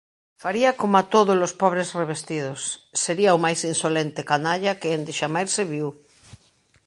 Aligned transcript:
Faría 0.43 0.71
coma 0.81 1.03
tódolos 1.13 1.53
pobres 1.61 1.89
revestidos: 2.01 2.59
sería 3.03 3.35
o 3.37 3.41
máis 3.45 3.59
insolente 3.71 4.27
canalla 4.31 4.77
que 4.81 4.93
endexamais 4.97 5.49
se 5.57 5.63
viu. 5.73 5.87